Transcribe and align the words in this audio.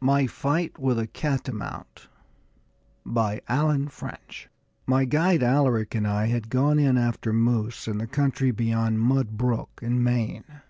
MY 0.00 0.26
FIGHT 0.28 0.78
WITH 0.78 0.98
A 0.98 1.06
CATAMOUNT 1.06 2.08
By 3.04 3.42
Allen 3.48 3.88
French 3.88 4.48
My 4.86 5.04
guide, 5.04 5.42
Alaric, 5.42 5.94
and 5.94 6.06
I 6.08 6.28
had 6.28 6.48
gone 6.48 6.78
in 6.78 6.96
after 6.96 7.34
moose 7.34 7.84
to 7.84 7.92
the 7.92 8.06
country 8.06 8.50
beyond 8.50 8.98
Mud 9.00 9.36
Brook, 9.36 9.80
in 9.82 10.02
Maine. 10.02 10.62